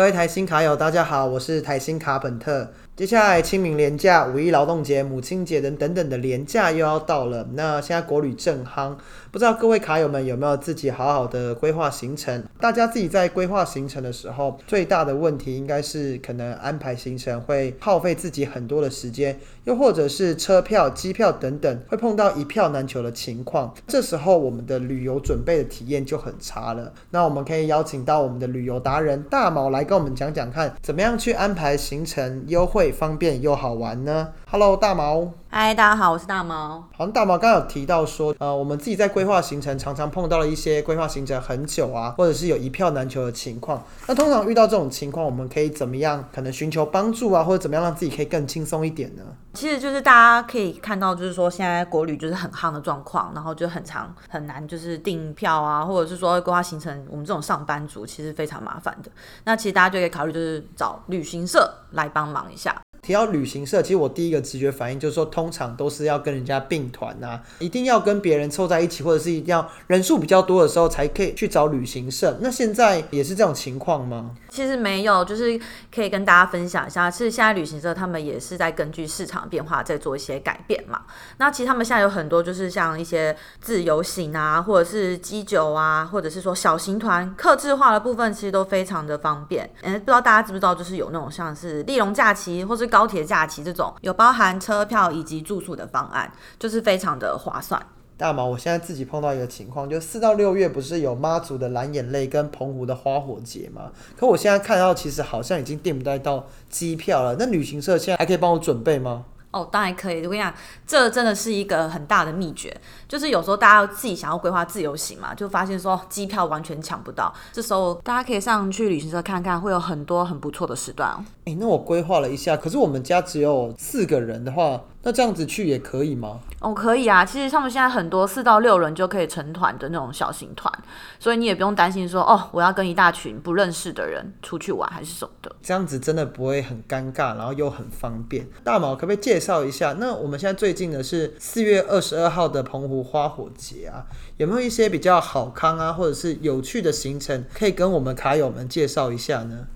[0.00, 2.72] 各位台新卡友，大家好，我是台新卡本特。
[3.00, 7.48] 接下来清明连假、五一劳动节、母亲节等等等的连假又要到了。
[7.54, 8.94] 那现在国旅正夯，
[9.30, 12.44] 不知道各位卡友们有没有自己好好的规划行程？
[12.60, 23.74] 大家自己在规划行程的时候，最大的问题应该是可能安排行程会耗费自己很多的时间，又或者是车票、机票等等会碰到一票难求的情况。
[23.86, 26.92] 这时候我们的旅游准备的体验就很差了。
[27.12, 32.89] 那我们可以邀请到我们的旅游达人大毛来跟我们讲讲看，怎么样去安排行程优惠。
[32.90, 34.32] 方便又好玩呢。
[34.50, 35.32] Hello，大毛。
[35.52, 36.78] 嗨，大家好，我是大毛。
[36.96, 43.82] 好像，大毛刚刚有提到说，呃，我们自己在规划行程，常常碰到了一些规划行程很久啊，或者是有一票难求的情况。
[44.06, 46.24] 那通常遇到这种情况，我们可以怎么样？
[46.32, 49.24] 可能寻求帮助啊，或者怎么样让自己可以更轻松一点呢？
[49.54, 59.10] 其实就是大家可以看到，就是说现在国旅就是很夯的状况，然后就很长很难，就是订票啊，或者是说规划行程，我们这种上班族其实非常麻烦的。
[59.42, 62.80] 那其实大家就可以考虑，就是找旅行社来帮忙一下。
[63.10, 72.38] 提到旅行社，其实我第一个直觉反应就是说，通常都是要跟人家并团呐，一定要跟别人凑在一起，或者是一定要人数比较多的时候才可以去找旅行社。
[72.40, 74.30] 那现在也是这种情况吗？
[74.48, 75.58] 其实没有，就是
[75.92, 81.02] 可以跟大家分享一下，其实现在旅行社他们也是在根据市场变化在做一些改变嘛。
[81.38, 89.68] 那其实他们现在有很多就是像一些自由行啊，或者是机酒啊，或者是说小型团、客制化的部分，其实都非常的方便。
[89.82, 97.80] 嗯，不知道大家知不知道，就是有那种像是利隆假期或是高高铁假期这种，有包含车票以及住宿的方案，就是非常的划算。
[98.18, 103.90] 大毛，我现在自己碰到一个情况，就四到六月不是有妈祖的蓝眼泪跟澎湖的花火节吗？
[104.18, 107.36] 可我现在看到，其实好像已经订不到机票了。
[107.38, 109.24] 那旅行社现在还可以帮我准备吗？
[109.50, 110.24] 哦，当然可以。
[110.24, 110.52] 我跟你讲，
[110.86, 112.74] 这真的是一个很大的秘诀，
[113.08, 117.32] 就是有时候大家自己想要规划自由行嘛，就发现说机票完全抢不到。
[117.52, 121.24] 这时候大家可以上去旅行社看看，会有很多很不错的时段哦。
[121.46, 124.80] 哎，那我规划了一下，可是我们家只有四个人的话。
[125.02, 126.40] 那这样子去也可以吗？
[126.60, 127.24] 哦，可以啊。
[127.24, 130.70] 其实他们现在很多四到六人就可以成团的那种小型团，
[131.18, 135.50] 所以你也不用担心说哦，我要跟一大群不认识的人出去玩还是什么的。
[135.62, 138.46] 这样子真的不会很尴尬，然后又很方便。
[138.62, 139.94] 大毛可不可以介绍一下？
[139.98, 144.06] 那我们现在最近的是四月二十二号的澎湖花火节啊，
[144.36, 149.66] 有没有一些比较好康啊，或者是有趣的行程可以跟我们卡友们介绍一下呢？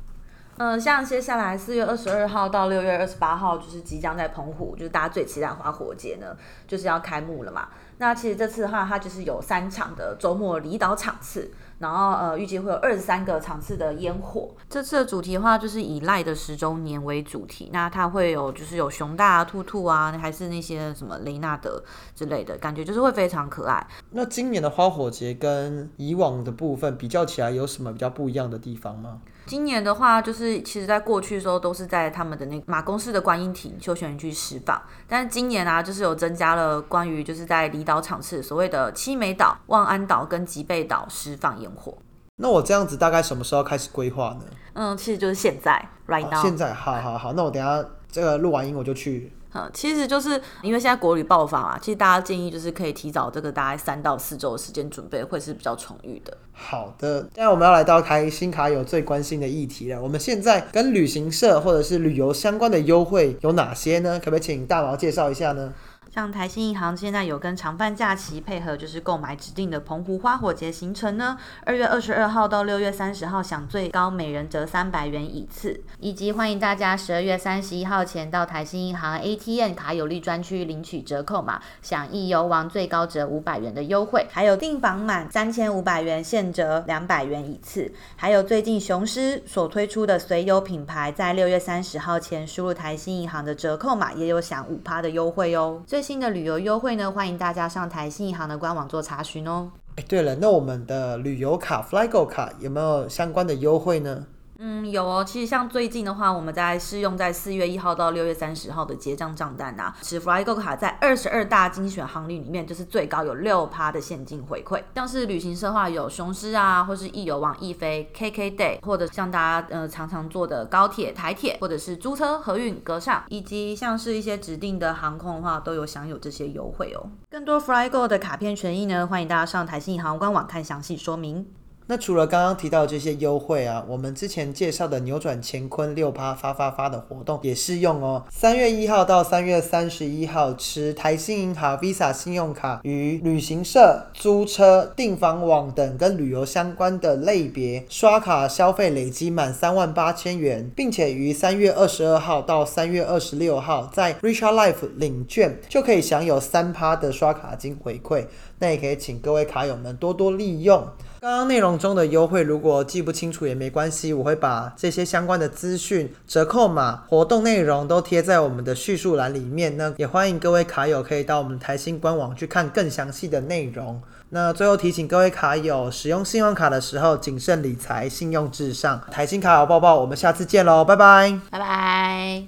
[0.57, 7.69] 嗯，像接下来四月二十二号到六月二十八号，就是即将在澎湖，就是大家最期待花火节呢，就是要开幕了嘛。
[7.99, 14.51] 那其实这次的话，它就是有三场的周末离岛场次，然后呃，预计会有二十三个场次的烟火。
[14.69, 21.83] 这次的主题的话，就是以赖的十周年为主题，那它会有就是有熊大啊、兔兔啊，还是那些什么雷纳德
[22.17, 23.87] 之类的，感觉就是会非常可爱。
[24.11, 29.21] 那今年的花火节跟以往的部分比较起来，有什么比较不一样的地方吗？
[29.47, 41.97] 今年的话，就是其实在过去的时候都是在他们的那马公市的观音亭休闲园区释放，但是今年啊，就是有增加了关于就是在离岛场次所谓的七美岛、望安岛跟吉贝岛释放烟火。
[42.37, 44.45] 那我这样子大概什么时候开始规划呢？
[44.73, 46.43] 嗯，其实就是现在，right now。
[46.43, 49.33] 现在，好好好，那我等下这个录完音我就去。
[49.55, 56.37] 嗯，其实就是因为现在国旅爆发嘛，其实大家建议就是可以提早这个大概三到四周的时间准备，会是比较充裕的。
[56.53, 60.03] 好的，现在我们要来到开新卡友最关心的议题了。
[60.03, 64.19] 我们现在跟旅行社或者是旅游相关的优惠有哪些呢？
[64.19, 65.73] 可不可以请大毛介绍一下呢？
[66.15, 71.37] 像台新银行现在有跟长饭假期配合，就是购买指定的澎湖花火节行程呢。
[71.65, 84.25] 二月二十二号到六月三十号，享最高每人折三百元一次，以及欢迎大家十二月三十一号前到台新银行 ATM 卡有利专区领取折扣码，享易游王最高折五百元的优惠。
[84.31, 87.93] 还有订房满三千五百元现折两百元一次。
[88.15, 95.83] 还有最近雄狮所推出的随游品牌，在六月三十号前输入台新银行的折扣码，也有享五趴的优惠哦。
[95.85, 99.71] 最新的旅游优惠呢，欢迎大家上台新银行的官网做查询哦。
[99.97, 104.27] 哎，对了，那我们的旅游卡 Flygo 卡有没有相关的优惠呢？
[104.67, 105.23] 嗯，有哦。
[105.23, 114.83] 其实像最近的话，我们在试用在四月一号到六月三十号的结账账单啊，持 Flygo 卡在二十二大精选航旅里面，就是最高有六趴的现金回馈。
[114.95, 127.11] 像是旅行社话，有雄狮啊，或是易游网、易飞、KKday，或者像大家呃常常坐的高铁、台铁，或者是租车、合运、格上，以及像是一些指定的航空的话，都有享有这些优惠哦。
[127.31, 131.47] 更多 Flygo 的卡片权益呢，欢迎大家上台新银行官网看详细说明。
[131.87, 138.25] 那除了刚刚提到这些优惠啊，我们之前介绍的扭转乾坤六趴发发发的活动也适用哦。
[138.31, 158.25] 三月一号到三月三十一号，持台新银行 Visa 信用卡与旅行社、租车、订房网等跟旅游相关的类别刷卡消费累积满三万八千元，并且于三月二十二号到三月二十六号在 Richard Life 领券，就可以享有三趴的刷卡金回馈。
[158.61, 160.89] 那也可以请各位卡友们多多利用。
[161.25, 169.75] 刚刚内容中的优惠，如果记不清楚也没关系，我会把这些相关的资讯、折扣码、活动内容都贴在我们的叙述栏里面。
[169.79, 174.03] 那也欢迎各位卡友可以到我们台新官网去看更详细的内容。
[174.29, 179.01] 那最后提醒各位卡友，使用信用卡的时候谨慎理财，信用至上。
[179.11, 182.43] 台新卡友抱抱，我们下次见喽，拜拜，拜拜。